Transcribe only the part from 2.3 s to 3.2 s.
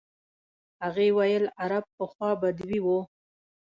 بدوي وو.